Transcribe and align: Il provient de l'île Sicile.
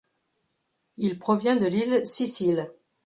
Il 0.97 1.19
provient 1.19 1.57
de 1.57 1.67
l'île 1.67 2.03
Sicile. 2.07 2.71